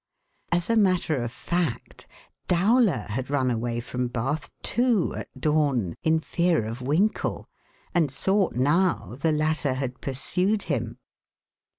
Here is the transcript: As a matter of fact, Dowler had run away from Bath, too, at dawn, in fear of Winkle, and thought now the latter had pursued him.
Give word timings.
As 0.51 0.67
a 0.71 0.75
matter 0.75 1.17
of 1.21 1.31
fact, 1.31 2.07
Dowler 2.47 3.05
had 3.09 3.29
run 3.29 3.51
away 3.51 3.79
from 3.79 4.07
Bath, 4.07 4.49
too, 4.63 5.13
at 5.13 5.29
dawn, 5.39 5.93
in 6.01 6.19
fear 6.19 6.65
of 6.65 6.81
Winkle, 6.81 7.47
and 7.93 8.11
thought 8.11 8.55
now 8.55 9.15
the 9.21 9.31
latter 9.31 9.75
had 9.75 10.01
pursued 10.01 10.63
him. 10.63 10.97